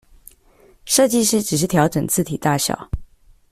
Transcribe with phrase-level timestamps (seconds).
[0.87, 2.89] 設計師只是調整字體大小